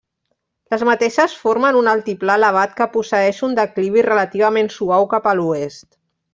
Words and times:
Les 0.73 0.85
mateixes 0.89 1.35
formen 1.41 1.77
un 1.81 1.89
altiplà 1.91 2.39
elevat 2.41 2.75
que 2.81 2.89
posseeix 2.97 3.45
un 3.49 3.55
declivi 3.61 4.07
relativament 4.09 4.75
suau 4.81 5.07
cap 5.15 5.33
a 5.35 5.39
l'oest. 5.43 5.89